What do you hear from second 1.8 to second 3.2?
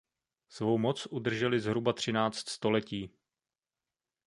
třináct století.